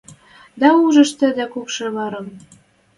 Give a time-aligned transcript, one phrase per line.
[0.59, 2.27] Дӓ ужеш тӹдӹ кӱкшӹ вӓрӹм